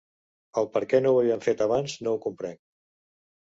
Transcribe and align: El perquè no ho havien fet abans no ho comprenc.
El 0.61 0.67
perquè 0.77 1.01
no 1.03 1.11
ho 1.17 1.21
havien 1.21 1.45
fet 1.49 1.63
abans 1.67 2.01
no 2.09 2.17
ho 2.17 2.23
comprenc. 2.27 2.61